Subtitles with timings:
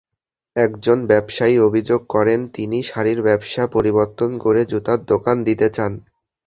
[0.55, 5.91] একজন ব্যবসায়ী অভিযোগ করেন, তিনি শাড়ির ব্যবসা পরিবর্তন করে জুতার দোকান দিতে চান।